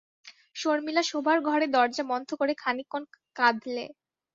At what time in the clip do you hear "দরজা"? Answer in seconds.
1.75-2.03